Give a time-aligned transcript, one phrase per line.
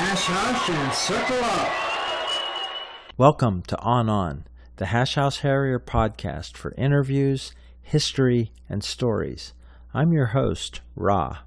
[0.00, 3.18] hash hash and circle up.
[3.18, 9.52] Welcome to On On, the Hash House Harrier podcast for interviews, history, and stories.
[9.92, 11.40] I'm your host, Ra.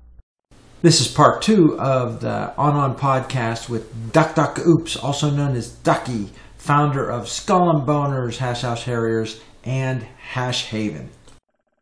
[0.84, 5.56] This is part two of the On On podcast with Duck Duck Oops, also known
[5.56, 6.30] as Ducky,
[6.60, 11.10] founder of Skull and Boners, Hash House Harriers, and Hash Haven.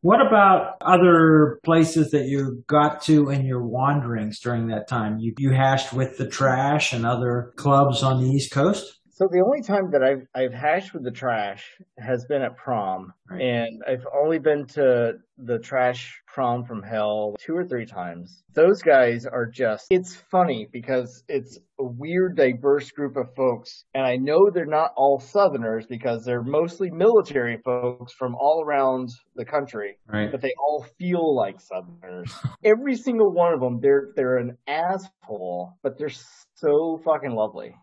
[0.02, 5.20] What about other places that you got to in your wanderings during that time?
[5.20, 9.00] You, you hashed with the trash and other clubs on the East Coast?
[9.12, 11.64] So the only time that I've I've hashed with the trash
[12.00, 13.40] has been at prom, Right.
[13.42, 15.14] and I've only been to
[15.46, 18.44] the trash prom from hell two or three times.
[18.54, 24.06] Those guys are just it's funny because it's a weird diverse group of folks and
[24.06, 29.46] I know they're not all southerners because they're mostly military folks from all around the
[29.46, 30.32] country Right.
[30.32, 32.32] but they all feel like Southerners.
[32.64, 36.10] Every single one of them, they're they're an asshole, but they're
[36.56, 37.74] so fucking lovely.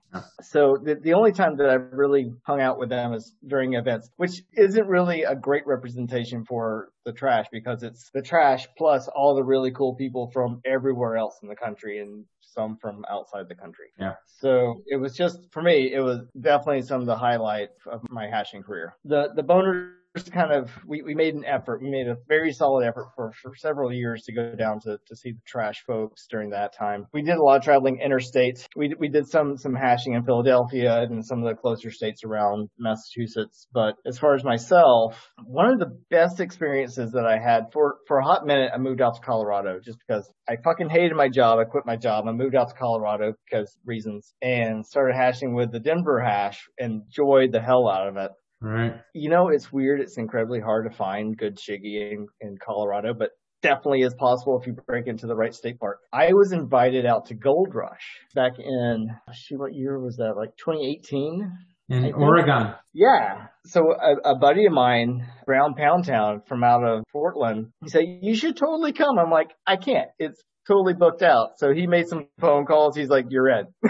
[0.43, 4.09] So the the only time that I've really hung out with them is during events,
[4.17, 9.35] which isn't really a great representation for the trash because it's the trash plus all
[9.35, 13.55] the really cool people from everywhere else in the country and some from outside the
[13.55, 13.87] country.
[13.99, 14.15] Yeah.
[14.41, 18.27] So it was just for me, it was definitely some of the highlights of my
[18.27, 18.95] hashing career.
[19.07, 19.93] The the boners
[20.33, 21.83] kind of we, we made an effort.
[21.83, 25.17] We made a very solid effort for, for several years to go down to, to
[25.17, 27.07] see the trash folks during that time.
[27.13, 28.67] We did a lot of traveling interstate.
[28.77, 32.69] We we did some some hashing in Philadelphia and some of the closer states around
[32.79, 33.67] Massachusetts.
[33.73, 38.19] But as far as myself, one of the best experiences that I had for for
[38.19, 41.59] a hot minute, I moved out to Colorado just because I fucking hated my job.
[41.59, 42.27] I quit my job.
[42.27, 46.67] I moved out to Colorado because reasons and started hashing with the Denver hash.
[46.79, 48.31] And enjoyed the hell out of it.
[48.61, 48.95] Right.
[49.15, 50.01] You know, it's weird.
[50.01, 53.31] It's incredibly hard to find good shiggy in, in Colorado, but
[53.63, 55.99] definitely is possible if you break into the right state park.
[56.13, 60.35] I was invited out to Gold Rush back in, shoot, what year was that?
[60.37, 61.53] Like 2018?
[61.91, 62.75] In Oregon.
[62.93, 63.47] Yeah.
[63.65, 68.05] So a, a buddy of mine, Brown Pound Town from out of Portland, he said,
[68.21, 69.19] you should totally come.
[69.19, 70.11] I'm like, I can't.
[70.19, 71.53] It's totally booked out.
[71.59, 72.95] So he made some phone calls.
[72.95, 73.67] He's like, you're in.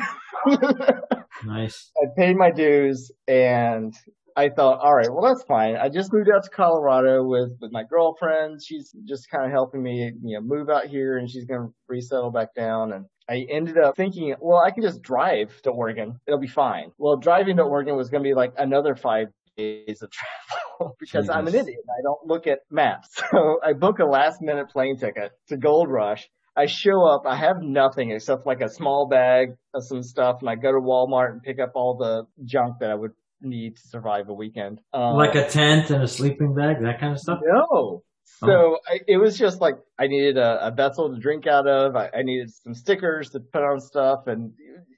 [1.44, 1.91] Nice.
[1.97, 3.94] I paid my dues and
[4.38, 5.75] I thought, all right, well, that's fine.
[5.75, 8.62] I just moved out to Colorado with, with my girlfriend.
[8.65, 11.75] She's just kind of helping me, you know, move out here and she's going to
[11.88, 12.93] resettle back down.
[12.93, 16.21] And I ended up thinking, well, I can just drive to Oregon.
[16.25, 16.93] It'll be fine.
[16.99, 19.26] Well, driving to Oregon was going to be like another five
[19.56, 20.10] days of
[20.78, 21.81] travel because I'm an idiot.
[21.91, 23.20] I don't look at maps.
[23.32, 26.31] So I book a last minute plane ticket to Gold Rush.
[26.56, 30.49] I show up, I have nothing except like a small bag of some stuff, and
[30.49, 33.88] I go to Walmart and pick up all the junk that I would need to
[33.88, 34.81] survive a weekend.
[34.93, 37.38] Um, Like a tent and a sleeping bag, that kind of stuff?
[37.44, 38.03] no.
[38.41, 38.78] So Oh.
[38.87, 41.97] I, it was just like I needed a, a vessel to drink out of.
[41.97, 44.53] I, I needed some stickers to put on stuff and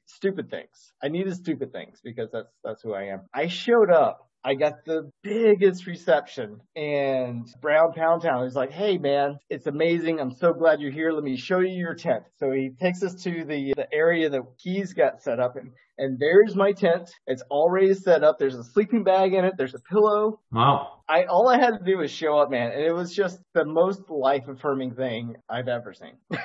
[0.06, 0.93] stupid things.
[1.03, 3.21] I needed stupid things because that's that's who I am.
[3.33, 4.28] I showed up.
[4.45, 10.19] I got the biggest reception and Brown Pound Town is like, Hey man, it's amazing.
[10.21, 11.12] I'm so glad you're here.
[11.12, 12.25] Let me show you your tent.
[12.39, 16.19] So he takes us to the, the area that he's got set up and, and
[16.19, 17.11] there's my tent.
[17.27, 18.39] It's already set up.
[18.39, 19.55] There's a sleeping bag in it.
[19.59, 20.41] There's a pillow.
[20.51, 21.03] Wow.
[21.07, 23.67] I all I had to do was show up, man, and it was just the
[23.67, 26.15] most life affirming thing I've ever seen.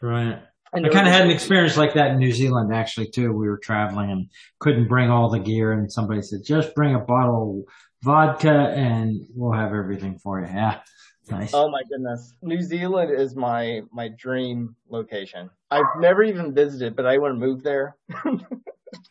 [0.00, 0.40] Right.
[0.72, 3.32] And I kind of had an experience like that in New Zealand actually too.
[3.32, 7.00] We were traveling and couldn't bring all the gear, and somebody said, "Just bring a
[7.00, 7.74] bottle of
[8.04, 10.80] vodka, and we'll have everything for you." Yeah,
[11.30, 11.52] nice.
[11.52, 15.50] Oh my goodness, New Zealand is my my dream location.
[15.70, 17.96] I've never even visited, but I want to move there.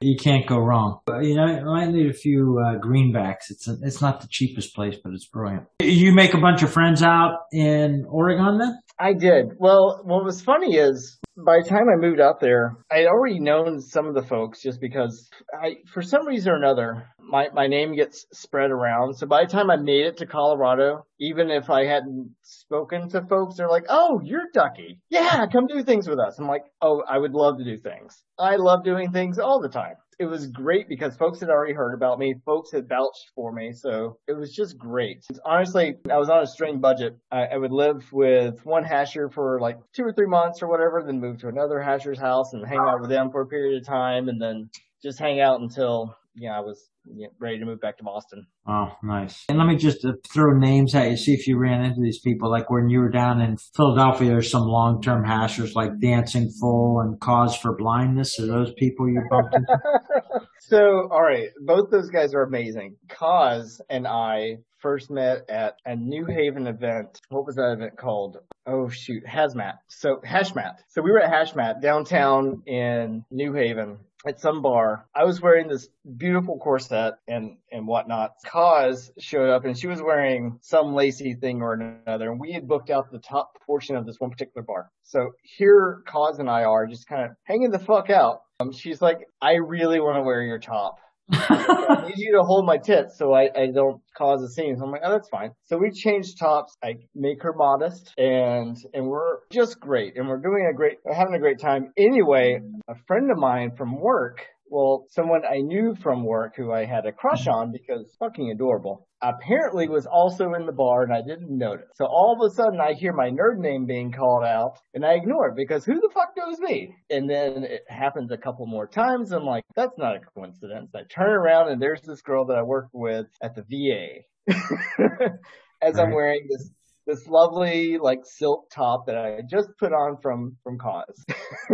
[0.01, 0.99] You can't go wrong.
[1.07, 3.49] You know, I might need a few uh, greenbacks.
[3.49, 5.65] It's a, it's not the cheapest place, but it's brilliant.
[5.81, 8.79] You make a bunch of friends out in Oregon then?
[8.99, 9.53] I did.
[9.59, 13.39] Well, what was funny is by the time I moved out there, I had already
[13.39, 17.67] known some of the folks just because I, for some reason or another, my, my
[17.67, 19.13] name gets spread around.
[19.13, 23.21] So by the time I made it to Colorado, even if I hadn't spoken to
[23.21, 24.99] folks, they're like, Oh, you're Ducky.
[25.09, 26.39] Yeah, come do things with us.
[26.39, 28.23] I'm like, Oh, I would love to do things.
[28.39, 29.95] I love doing things all the time.
[30.19, 32.33] It was great because folks had already heard about me.
[32.43, 33.71] Folks had vouched for me.
[33.71, 35.23] So it was just great.
[35.45, 37.15] Honestly, I was on a strained budget.
[37.31, 41.03] I, I would live with one hasher for like two or three months or whatever,
[41.03, 43.87] then move to another hasher's house and hang out with them for a period of
[43.87, 44.69] time and then
[45.03, 48.03] just hang out until, you know, I was you know, ready to move back to
[48.03, 48.47] Boston.
[48.67, 49.43] Oh, nice.
[49.49, 52.19] And let me just uh, throw names at you, see if you ran into these
[52.19, 52.49] people.
[52.49, 57.19] Like when you were down in Philadelphia, there's some long-term hashers like Dancing Fool and
[57.19, 58.39] Cause for Blindness.
[58.39, 59.77] Are those people you bumped into?
[60.69, 62.97] So, all right, both those guys are amazing.
[63.07, 67.21] Cause and I first met at a New Haven event.
[67.29, 68.37] What was that event called?
[68.65, 69.75] Oh shoot, Hazmat.
[69.87, 70.75] So Hashmat.
[70.89, 75.05] So we were at Hashmat downtown in New Haven at some bar.
[75.13, 78.31] I was wearing this beautiful corset and and whatnot.
[78.45, 82.67] Cause showed up and she was wearing some lacy thing or another, and we had
[82.67, 84.89] booked out the top portion of this one particular bar.
[85.03, 88.41] So here, Cause and I are just kind of hanging the fuck out.
[88.59, 90.99] Um, she's like, I really want to wear your top.
[91.31, 94.77] I need you to hold my tits so I, I don't cause a scene.
[94.77, 95.51] So I'm like, oh, that's fine.
[95.63, 96.75] So we change tops.
[96.83, 100.17] I make her modest and, and we're just great.
[100.17, 101.91] And we're doing a great, having a great time.
[101.97, 106.85] Anyway, a friend of mine from work well, someone I knew from work who I
[106.85, 107.59] had a crush mm-hmm.
[107.59, 111.87] on because fucking adorable, apparently was also in the bar and I didn't notice.
[111.95, 115.13] So all of a sudden I hear my nerd name being called out and I
[115.13, 116.95] ignore it because who the fuck knows me?
[117.09, 119.31] And then it happens a couple more times.
[119.31, 120.91] I'm like, that's not a coincidence.
[120.95, 124.53] I turn around and there's this girl that I work with at the VA.
[125.81, 126.03] As right.
[126.03, 126.71] I'm wearing this
[127.07, 131.25] this lovely like silk top that I just put on from from Cause.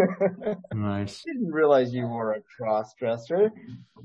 [0.74, 1.24] nice.
[1.26, 3.52] Didn't realize you were a cross dresser.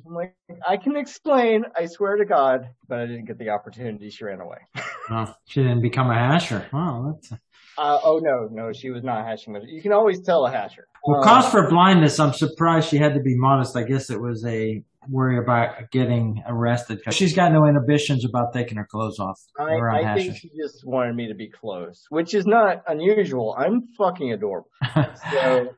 [0.07, 0.35] I'm like,
[0.67, 1.65] I can explain.
[1.77, 4.11] I swear to God, but I didn't get the opportunity.
[4.11, 4.59] She ran away.
[5.11, 6.67] oh, she didn't become a hasher.
[6.73, 7.31] Oh, that's.
[7.31, 7.41] A...
[7.77, 9.55] Uh, oh no, no, she was not hashing.
[9.69, 10.85] You can always tell a hasher.
[11.05, 13.77] Well, cause um, for blindness, I'm surprised she had to be modest.
[13.77, 18.53] I guess it was a worry about getting arrested because she's got no inhibitions about
[18.53, 19.41] taking her clothes off.
[19.59, 23.55] I, I think she just wanted me to be close, which is not unusual.
[23.59, 24.71] I'm fucking adorable.
[24.95, 25.69] so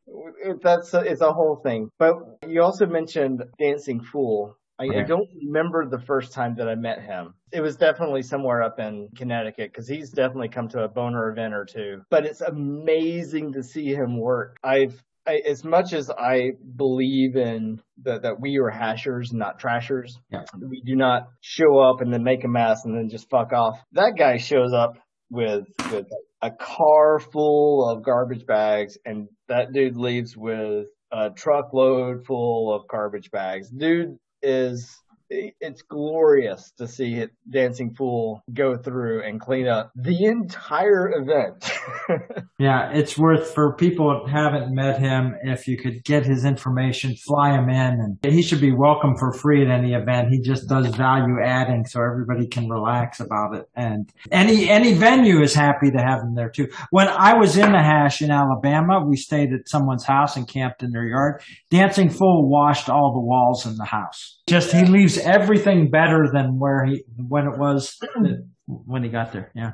[0.61, 1.89] that's a, it's a whole thing.
[1.97, 2.15] But
[2.47, 4.57] you also mentioned Dancing Fool.
[4.79, 4.99] I, okay.
[5.01, 7.35] I, don't remember the first time that I met him.
[7.51, 11.53] It was definitely somewhere up in Connecticut because he's definitely come to a boner event
[11.53, 12.01] or two.
[12.09, 14.57] But it's amazing to see him work.
[14.63, 20.17] I've I, as much as I believe in that that we are hashers, not trashers,
[20.31, 20.43] yeah.
[20.59, 23.77] we do not show up and then make a mess and then just fuck off.
[23.93, 24.97] That guy shows up
[25.29, 26.07] with with
[26.41, 32.87] a car full of garbage bags, and that dude leaves with a truckload full of
[32.87, 33.69] garbage bags.
[33.69, 34.97] Dude is
[35.31, 41.71] it's glorious to see it, Dancing Fool go through and clean up the entire event.
[42.59, 45.35] yeah, it's worth for people that haven't met him.
[45.43, 49.31] If you could get his information, fly him in, and he should be welcome for
[49.33, 50.29] free at any event.
[50.29, 53.69] He just does value adding, so everybody can relax about it.
[53.75, 56.67] And any any venue is happy to have him there too.
[56.89, 60.83] When I was in the hash in Alabama, we stayed at someone's house and camped
[60.83, 61.41] in their yard.
[61.69, 64.39] Dancing Fool washed all the walls in the house.
[64.47, 67.99] Just he leaves everything better than where he when it was
[68.67, 69.51] when he got there.
[69.55, 69.71] Yeah.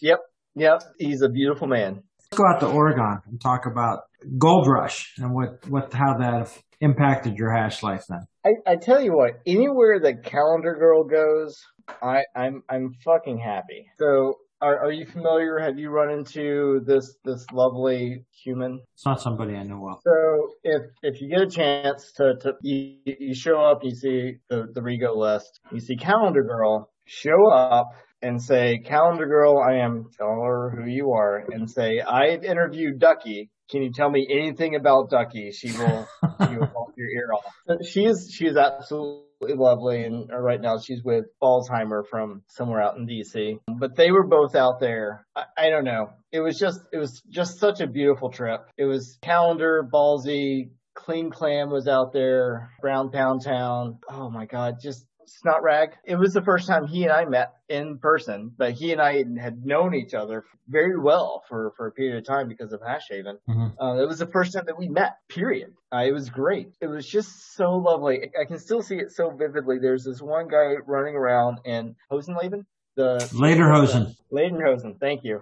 [0.00, 0.18] Yep.
[0.56, 0.82] Yep.
[0.98, 2.02] He's a beautiful man.
[2.30, 4.00] Let's go out to Oregon and talk about
[4.38, 6.50] Gold Rush and what what how that
[6.80, 8.20] impacted your hash life then.
[8.44, 11.60] I, I tell you what, anywhere the Calendar Girl goes,
[12.02, 13.86] I, I'm I'm fucking happy.
[13.98, 15.58] So are, are you familiar?
[15.58, 18.80] Have you run into this this lovely human?
[18.94, 20.00] It's not somebody I know well.
[20.04, 24.36] So if if you get a chance to to you, you show up, you see
[24.50, 27.90] the the Rego list, you see Calendar Girl, show up
[28.22, 30.10] and say, Calendar Girl, I am.
[30.16, 33.50] Tell her who you are and say, I've interviewed Ducky.
[33.70, 35.50] Can you tell me anything about Ducky?
[35.52, 36.08] She will,
[36.48, 36.68] she will
[36.98, 37.86] your ear off.
[37.86, 42.82] She is, she is absolutely lovely, and uh, right now she's with Alzheimer from somewhere
[42.82, 43.60] out in DC.
[43.68, 45.24] But they were both out there.
[45.34, 46.10] I, I don't know.
[46.32, 48.66] It was just it was just such a beautiful trip.
[48.76, 53.98] It was calendar, ballsy, Clean Clam was out there, Brown Pound Town.
[54.10, 55.90] Oh my God, just Snot Rag.
[56.04, 59.24] It was the first time he and I met in person, but he and I
[59.40, 63.36] had known each other very well for, for a period of time because of Hashhaven.
[63.48, 63.80] Mm-hmm.
[63.80, 65.72] Uh, it was the first time that we met, period.
[65.92, 66.68] Uh, it was great.
[66.80, 68.30] It was just so lovely.
[68.40, 69.78] I can still see it so vividly.
[69.78, 72.64] There's this one guy running around in Hosenlaven
[72.98, 74.14] the Lederhosen.
[74.32, 75.40] Lederhosen, thank you.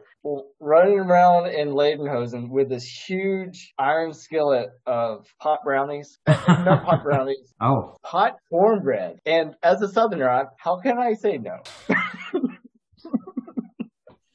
[0.61, 7.55] Running around in Lederhosen with this huge iron skillet of pot brownies, not pot brownies,
[7.61, 9.19] oh, pot cornbread.
[9.25, 11.63] And as a Southerner, how can I say no?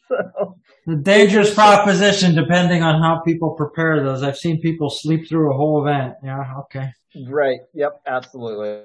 [0.09, 0.55] so,
[0.87, 4.23] the dangerous proposition, depending on how people prepare those.
[4.23, 6.15] I've seen people sleep through a whole event.
[6.23, 6.89] Yeah, okay.
[7.27, 7.59] Right.
[7.75, 8.01] Yep.
[8.07, 8.81] Absolutely.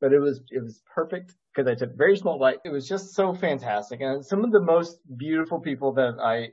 [0.00, 2.58] But it was it was perfect because I took very small bite.
[2.64, 6.50] It was just so fantastic, and some of the most beautiful people that I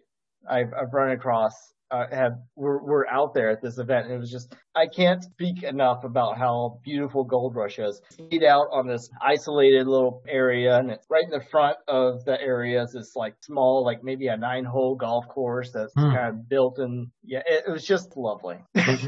[0.49, 1.73] I've, I've run across.
[1.93, 4.09] Uh, have were, were out there at this event.
[4.09, 8.01] It was just I can't speak enough about how beautiful Gold Rush is.
[8.17, 12.41] Laid out on this isolated little area, and it's right in the front of the
[12.41, 16.11] area is this like small, like maybe a nine hole golf course that's hmm.
[16.11, 17.11] kind of built in.
[17.23, 18.57] Yeah, it, it was just lovely.
[18.75, 19.03] it's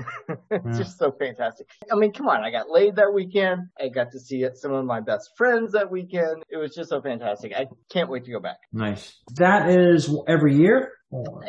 [0.51, 0.59] yeah.
[0.77, 1.67] just so fantastic.
[1.91, 3.61] I mean, come on, I got laid that weekend.
[3.79, 6.43] I got to see some of my best friends that weekend.
[6.49, 7.51] It was just so fantastic.
[7.55, 8.57] I can't wait to go back.
[8.71, 9.17] Nice.
[9.37, 10.91] That is every year?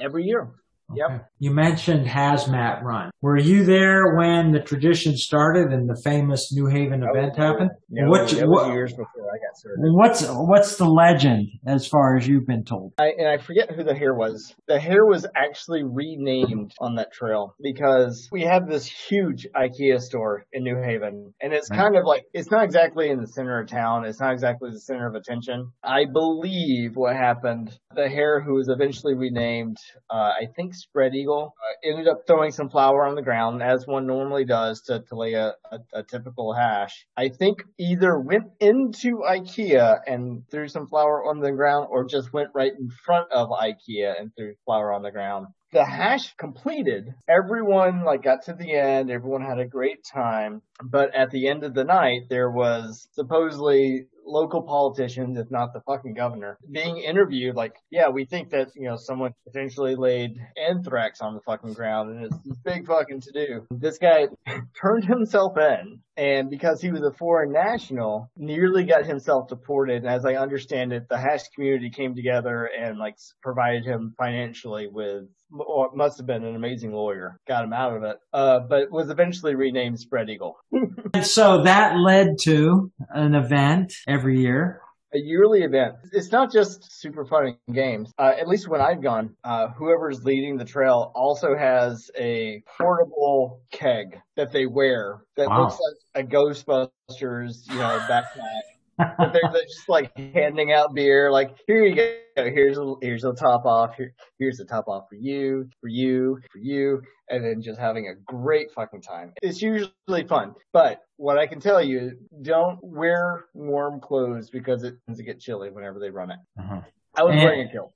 [0.01, 0.49] Every year.
[0.91, 1.01] Okay.
[1.01, 1.31] Yep.
[1.41, 3.11] You mentioned hazmat run.
[3.21, 7.71] Were you there when the tradition started and the famous New Haven event happened?
[7.91, 9.81] No, what, what, years before I got started.
[9.81, 12.93] What's what's the legend as far as you've been told?
[12.99, 14.55] I, and I forget who the hare was.
[14.69, 20.45] The hare was actually renamed on that trail because we have this huge IKEA store
[20.53, 21.81] in New Haven, and it's right.
[21.81, 24.05] kind of like it's not exactly in the center of town.
[24.05, 25.73] It's not exactly the center of attention.
[25.83, 27.77] I believe what happened.
[27.95, 29.79] The hare who was eventually renamed,
[30.11, 31.55] uh, I think spread eagle.
[31.61, 35.17] Uh, ended up throwing some flour on the ground as one normally does to, to
[35.17, 37.07] lay a, a, a, typical hash.
[37.17, 42.33] I think either went into IKEA and threw some flour on the ground or just
[42.33, 47.13] went right in front of IKEA and threw flour on the ground the hash completed.
[47.29, 49.11] Everyone like got to the end.
[49.11, 50.63] Everyone had a great time.
[50.83, 55.81] But at the end of the night, there was supposedly local politicians, if not the
[55.81, 61.21] fucking governor, being interviewed like, yeah, we think that, you know, someone potentially laid anthrax
[61.21, 63.67] on the fucking ground and it's big fucking to do.
[63.71, 64.29] This guy
[64.81, 69.99] turned himself in and because he was a foreign national, nearly got himself deported.
[69.99, 74.89] And as I understand it, the hash community came together and like provided him financially
[74.91, 78.91] with or must have been an amazing lawyer, got him out of it, uh, but
[78.91, 80.57] was eventually renamed Spread Eagle.
[81.15, 84.81] and so that led to an event every year
[85.15, 85.95] a yearly event.
[86.13, 88.13] It's not just super fun games.
[88.19, 93.63] Uh, at least when I've gone, uh, whoever's leading the trail also has a portable
[93.71, 95.63] keg that they wear that wow.
[95.63, 95.79] looks
[96.15, 98.63] like a Ghostbusters, you know, backpack
[98.99, 101.31] but they're, they're, just like handing out beer.
[101.31, 102.13] Like here you go.
[102.37, 103.97] Here's a, here's a top off.
[103.97, 107.01] Here, here's the top off for you, for you, for you,
[107.31, 109.33] and then just having a great fucking time.
[109.43, 114.97] It's usually fun, but what I can tell you, don't wear warm clothes because it
[115.07, 116.39] tends to get chilly whenever they run it.
[116.59, 116.81] Uh-huh.
[117.17, 117.93] I was and, wearing a kilt.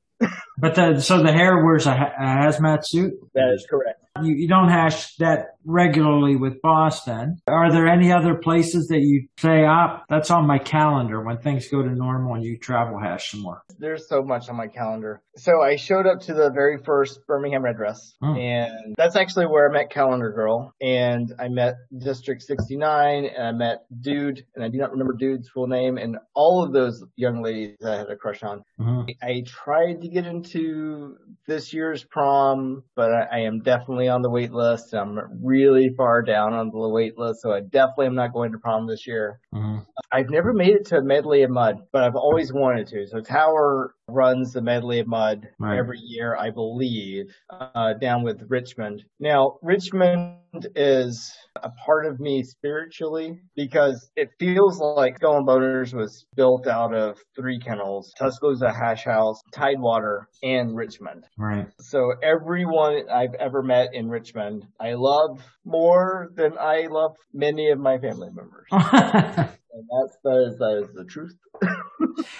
[0.58, 3.14] but the, so the hare wears a, a hazmat suit.
[3.34, 4.02] That is correct.
[4.22, 7.40] You, you don't hash that regularly with Boston.
[7.46, 11.68] Are there any other places that you say, ah, that's on my calendar when things
[11.68, 13.62] go to normal and you travel hash some more?
[13.80, 15.22] There's so much on my calendar.
[15.36, 18.34] So I showed up to the very first Birmingham Red Dress, oh.
[18.34, 23.52] and that's actually where I met Calendar Girl, and I met District 69, and I
[23.52, 27.42] met Dude, and I do not remember Dude's full name, and all of those young
[27.42, 28.64] ladies I had a crush on.
[28.78, 29.10] Mm-hmm.
[29.22, 34.30] I tried to get into this year's prom, but I, I am definitely on the
[34.30, 34.92] wait list.
[34.92, 38.58] I'm really far down on the wait list, so I definitely am not going to
[38.58, 39.40] prom this year.
[39.54, 39.78] Mm-hmm.
[40.12, 43.06] I've never made it to a medley of mud, but I've always wanted to.
[43.06, 43.69] So Tower
[44.08, 45.78] runs the medley of mud right.
[45.78, 49.04] every year, I believe, uh, down with Richmond.
[49.18, 55.94] Now, Richmond is a part of me spiritually because it feels like Skull and Boners
[55.94, 61.24] was built out of three kennels, Tuscaloosa Hash House, Tidewater, and Richmond.
[61.38, 61.66] Right.
[61.80, 67.78] So everyone I've ever met in Richmond, I love more than I love many of
[67.78, 68.66] my family members.
[68.72, 71.36] and that's that is, that is the truth.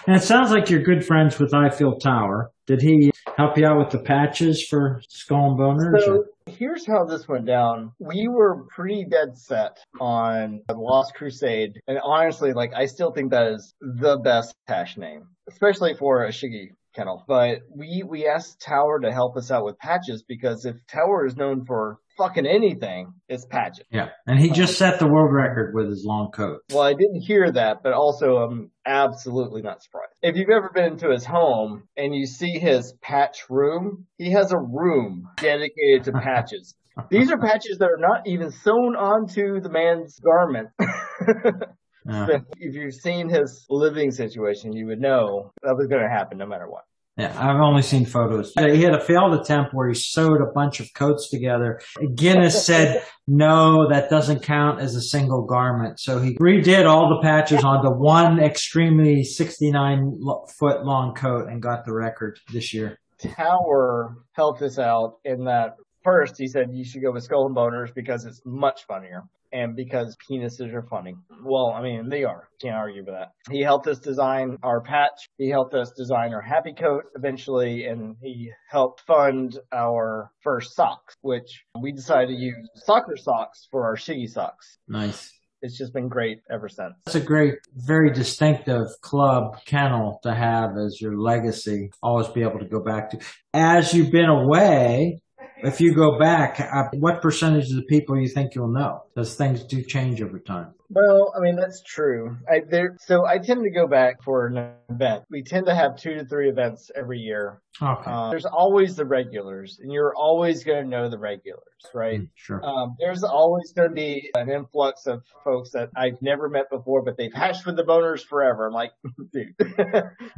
[0.07, 2.51] and it sounds like you're good friends with Ifield Tower.
[2.67, 6.05] Did he help you out with the patches for Skull and Boners?
[6.05, 7.93] So, here's how this went down.
[7.99, 11.81] We were pretty dead set on Lost Crusade.
[11.87, 16.31] And honestly, like, I still think that is the best hash name, especially for a
[16.31, 17.25] Shiggy kennel.
[17.27, 21.37] But we, we asked Tower to help us out with patches because if Tower is
[21.37, 23.85] known for fucking anything, it's Patches.
[23.91, 24.09] Yeah.
[24.27, 26.61] And he just set the world record with his long coat.
[26.71, 30.13] Well, I didn't hear that, but also I'm absolutely not surprised.
[30.23, 34.53] If you've ever been to his home and you see his patch room, he has
[34.53, 36.75] a room dedicated to patches.
[37.11, 40.69] These are patches that are not even sewn onto the man's garment.
[42.11, 42.27] Uh-huh.
[42.27, 46.39] So if you've seen his living situation, you would know that was going to happen
[46.39, 46.83] no matter what.
[47.17, 48.53] Yeah, I've only seen photos.
[48.55, 51.81] He had a failed attempt where he sewed a bunch of coats together.
[52.15, 56.01] Guinness said, no, that doesn't count as a single garment.
[56.01, 60.19] So he redid all the patches onto one extremely 69
[60.59, 62.99] foot long coat and got the record this year.
[63.19, 67.55] Tower helped us out in that first he said you should go with Skull and
[67.55, 71.15] Boners because it's much funnier and because penises are funny.
[71.43, 72.49] Well, I mean, they are.
[72.61, 73.33] Can't argue with that.
[73.51, 75.29] He helped us design our patch.
[75.39, 81.15] He helped us design our happy coat eventually, and he helped fund our first socks,
[81.23, 84.79] which we decided to use soccer socks for our shiggy socks.
[84.89, 85.33] Nice.
[85.63, 86.95] It's just been great ever since.
[87.05, 91.91] That's a great, very distinctive club kennel to have as your legacy.
[92.03, 93.19] Always be able to go back to.
[93.53, 95.21] As you've been away,
[95.65, 99.03] if you go back, uh, what percentage of the people you think you'll know?
[99.15, 100.75] Because things do change over time.
[100.93, 102.37] Well, I mean that's true.
[102.51, 105.23] I there so I tend to go back for an event.
[105.31, 107.63] We tend to have two to three events every year.
[107.81, 108.11] Okay.
[108.11, 111.63] Um, there's always the regulars, and you're always going to know the regulars,
[111.95, 112.21] right?
[112.21, 112.61] Mm, sure.
[112.65, 117.05] Um, there's always going to be an influx of folks that I've never met before,
[117.05, 118.67] but they've hashed with the boners forever.
[118.67, 118.91] I'm like,
[119.33, 119.55] dude,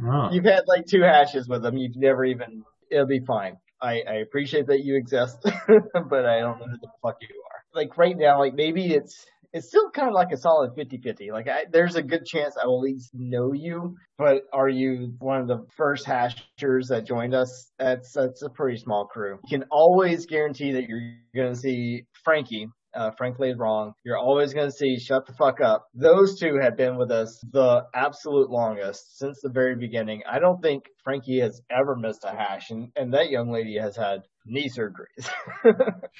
[0.05, 0.29] Oh.
[0.31, 1.77] you've had like two hashes with them.
[1.77, 2.63] You've never even.
[2.91, 3.57] It'll be fine.
[3.83, 7.63] I, I appreciate that you exist, but I don't know who the fuck you are.
[7.75, 11.31] Like right now, like maybe it's it's still kind of like a solid 50-50.
[11.31, 15.13] Like I, there's a good chance I will at least know you, but are you
[15.19, 17.71] one of the first hashers that joined us?
[17.77, 19.37] That's that's a pretty small crew.
[19.47, 21.01] You can always guarantee that you're
[21.35, 22.67] going to see Frankie.
[22.95, 23.93] Uh, frankly is wrong.
[24.03, 25.87] You're always going to see shut the fuck up.
[25.93, 30.21] Those two have been with us the absolute longest since the very beginning.
[30.29, 33.95] I don't think Frankie has ever missed a hash and, and that young lady has
[33.95, 35.29] had knee surgeries.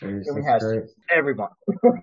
[0.01, 1.53] Jeez, we that's every month.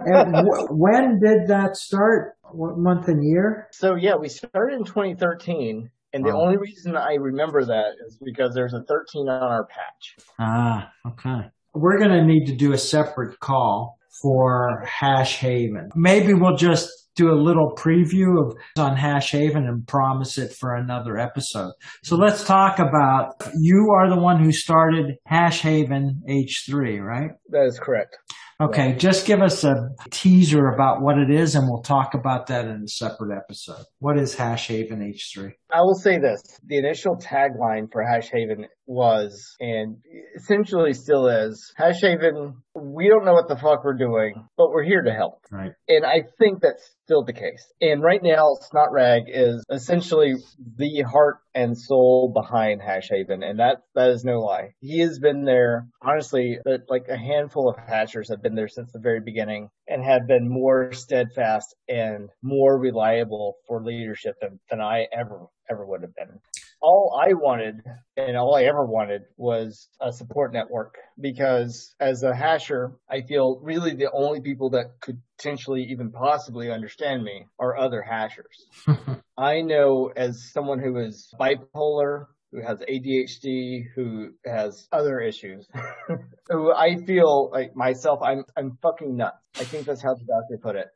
[0.01, 2.37] And wh- when did that start?
[2.53, 3.69] What month and year?
[3.73, 8.55] So yeah, we started in 2013, and the only reason I remember that is because
[8.55, 10.17] there's a 13 on our patch.
[10.39, 11.51] Ah, okay.
[11.73, 15.91] We're going to need to do a separate call for Hash Haven.
[15.95, 20.75] Maybe we'll just do a little preview of on Hash Haven and promise it for
[20.75, 21.73] another episode.
[22.05, 27.31] So let's talk about you are the one who started Hash Haven H3, right?
[27.51, 28.17] That is correct.
[28.61, 32.67] Okay, just give us a teaser about what it is and we'll talk about that
[32.67, 33.85] in a separate episode.
[34.01, 35.53] What is Hash Haven H3?
[35.73, 39.99] I will say this: the initial tagline for Hashhaven was, and
[40.37, 42.55] essentially still is, Hashhaven.
[42.75, 45.45] We don't know what the fuck we're doing, but we're here to help.
[45.51, 45.73] Right.
[45.89, 47.73] And I think that's still the case.
[47.81, 50.35] And right now, Snot Rag is essentially
[50.77, 54.75] the heart and soul behind Hashhaven, and that that is no lie.
[54.81, 55.87] He has been there.
[56.03, 56.59] Honestly,
[56.89, 60.49] like a handful of hashers have been there since the very beginning, and have been
[60.49, 66.41] more steadfast and more reliable for leadership than, than I ever ever would have been.
[66.83, 67.83] All I wanted
[68.17, 73.61] and all I ever wanted was a support network because as a hasher, I feel
[73.63, 78.67] really the only people that could potentially even possibly understand me are other hashers.
[79.39, 85.69] I know as someone who is bipolar, who has ADHD, who has other issues,
[86.49, 89.37] who I feel like myself, I'm, I'm fucking nuts.
[89.59, 90.89] I think that's how the doctor put it.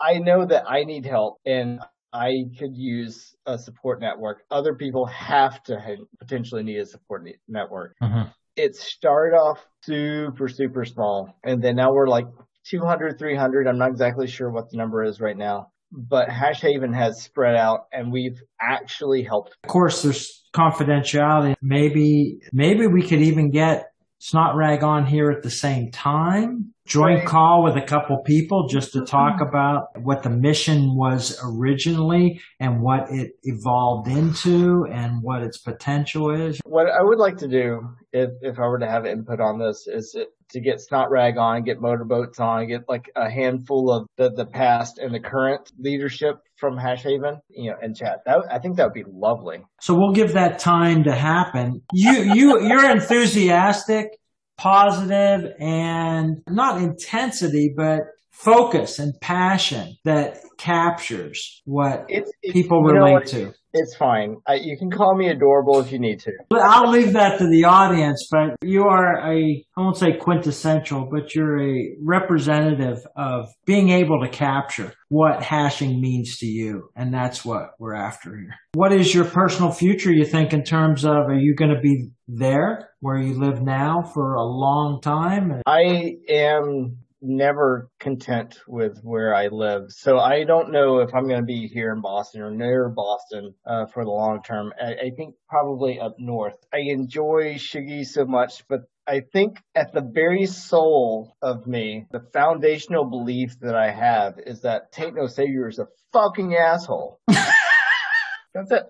[0.00, 1.80] I know that I need help and
[2.12, 4.42] I could use a support network.
[4.50, 7.96] Other people have to ha- potentially need a support ne- network.
[8.02, 8.32] Mhm.
[8.56, 12.26] It started off super, super small and then now we're like
[12.64, 13.66] 200, 300.
[13.66, 17.56] I'm not exactly sure what the number is right now, but Hash Haven has spread
[17.56, 19.56] out and we've actually helped.
[19.64, 21.54] Of course, there's confidentiality.
[21.62, 26.72] Maybe, maybe we could even get Snot Rag on here at the same time.
[26.86, 29.48] Joint call with a couple people just to talk mm-hmm.
[29.48, 36.30] about what the mission was originally and what it evolved into and what its potential
[36.30, 36.60] is.
[36.64, 37.80] What I would like to do
[38.12, 40.16] if, if I were to have input on this is
[40.50, 44.46] to get Snot Rag on, get Motorboats on, get like a handful of the, the
[44.46, 48.20] past and the current leadership from Hashhaven, you know, and chat.
[48.26, 49.64] That, I think that would be lovely.
[49.80, 51.82] So we'll give that time to happen.
[51.92, 54.18] You, you, you're enthusiastic,
[54.56, 58.02] positive, and not intensity, but
[58.36, 63.52] focus and passion that captures what It's, it's people you know relate to.
[63.72, 64.36] It's fine.
[64.46, 66.32] I, you can call me adorable if you need to.
[66.48, 69.36] But I'll leave that to the audience, but you are a,
[69.76, 76.00] I won't say quintessential, but you're a representative of being able to capture what hashing
[76.00, 76.88] means to you.
[76.96, 78.54] And that's what we're after here.
[78.72, 82.10] What is your personal future, you think, in terms of are you going to be
[82.28, 85.60] there where you live now for a long time?
[85.66, 89.90] I am never content with where I live.
[89.90, 93.54] So I don't know if I'm going to be here in Boston or near Boston
[93.66, 94.72] uh, for the long term.
[94.80, 96.56] I, I think probably up north.
[96.72, 102.26] I enjoy Shiggy so much, but I think at the very soul of me, the
[102.32, 107.20] foundational belief that I have is that Tate No Savior is a fucking asshole.
[107.28, 108.82] That's it.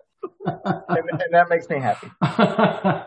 [0.45, 2.11] and, and that makes me happy.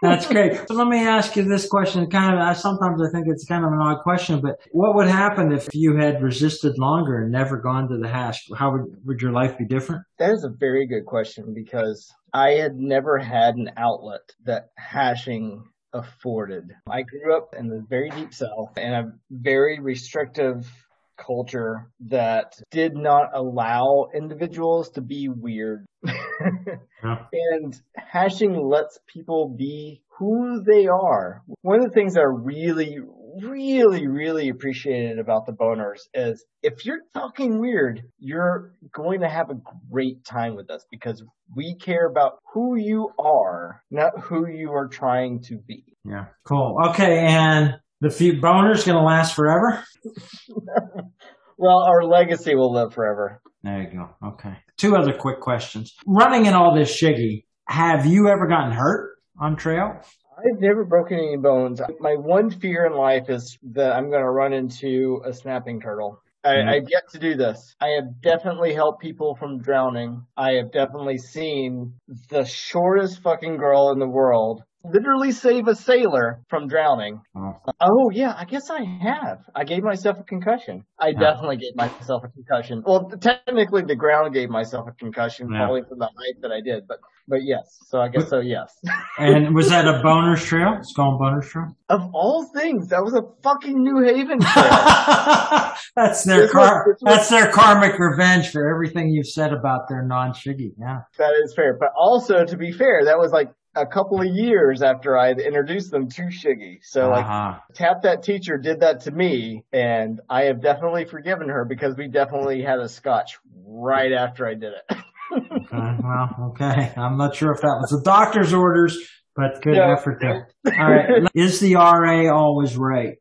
[0.00, 0.56] That's great.
[0.68, 2.08] So let me ask you this question.
[2.08, 5.08] Kind of, I, sometimes I think it's kind of an odd question, but what would
[5.08, 8.46] happen if you had resisted longer and never gone to the hash?
[8.56, 10.02] How would, would your life be different?
[10.18, 15.64] That is a very good question because I had never had an outlet that hashing
[15.92, 16.70] afforded.
[16.88, 20.70] I grew up in the very deep south in a very restrictive
[21.18, 25.86] culture that did not allow individuals to be weird.
[26.04, 27.26] yeah.
[27.32, 31.42] And hashing lets people be who they are.
[31.62, 32.98] One of the things I really,
[33.40, 39.50] really, really appreciated about the boners is if you're talking weird, you're going to have
[39.50, 41.22] a great time with us because
[41.54, 45.84] we care about who you are, not who you are trying to be.
[46.04, 46.78] Yeah, cool.
[46.90, 49.84] Okay, and the few boners going to last forever?
[51.58, 53.40] well, our legacy will live forever.
[53.62, 54.28] There you go.
[54.28, 54.56] Okay.
[54.76, 55.94] Two other quick questions.
[56.06, 60.00] Running in all this shiggy, have you ever gotten hurt on trail?
[60.38, 61.80] I've never broken any bones.
[61.98, 66.22] My one fear in life is that I'm going to run into a snapping turtle.
[66.44, 66.68] I, mm-hmm.
[66.68, 67.74] I've yet to do this.
[67.80, 70.24] I have definitely helped people from drowning.
[70.36, 71.94] I have definitely seen
[72.30, 77.20] the shortest fucking girl in the world literally save a sailor from drowning.
[77.36, 77.56] Oh.
[77.80, 78.10] oh.
[78.12, 79.38] yeah, I guess I have.
[79.54, 80.84] I gave myself a concussion.
[80.98, 81.20] I yeah.
[81.20, 82.82] definitely gave myself a concussion.
[82.86, 85.58] Well, technically the ground gave myself a concussion, yeah.
[85.58, 87.78] probably from the height that I did, but but yes.
[87.88, 88.40] So I guess so.
[88.40, 88.72] Yes.
[89.18, 90.76] and was that a bonus trail?
[90.78, 91.76] It's called bonus trail.
[91.90, 95.74] Of all things, that was a fucking New Haven trail.
[95.94, 96.86] that's their car.
[96.86, 100.72] Was, that's their karmic revenge for everything you've said about their non-shiggy.
[100.78, 101.00] Yeah.
[101.18, 104.82] That is fair, but also to be fair, that was like a couple of years
[104.82, 106.78] after I had introduced them to Shiggy.
[106.82, 107.52] So uh-huh.
[107.52, 111.96] like Tap That Teacher did that to me and I have definitely forgiven her because
[111.96, 114.96] we definitely had a scotch right after I did it.
[115.32, 115.66] okay,
[116.02, 116.92] well, okay.
[116.96, 118.98] I'm not sure if that was the doctor's orders,
[119.36, 119.92] but good yeah.
[119.92, 120.48] effort there.
[120.66, 121.28] All right.
[121.34, 123.18] Is the RA always right?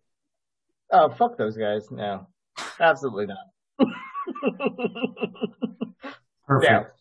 [0.92, 1.88] Oh, fuck those guys.
[1.92, 2.28] No.
[2.80, 3.38] Absolutely not.
[6.48, 6.92] Perfect.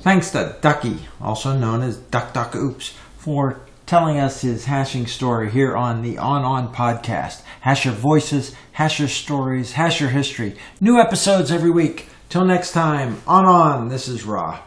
[0.00, 5.50] Thanks to Ducky, also known as Duck Duck Oops, for telling us his hashing story
[5.50, 7.42] here on the On On podcast.
[7.60, 10.56] Hash your voices, hash your stories, hash your history.
[10.80, 12.08] New episodes every week.
[12.30, 14.60] Till next time, On On, this is Ra.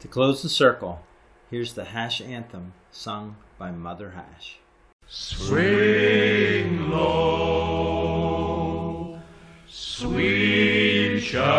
[0.00, 1.00] To close the circle,
[1.50, 4.58] here's the hash anthem sung by Mother Hash.
[5.06, 8.00] Swing low,
[9.68, 11.53] sweet child.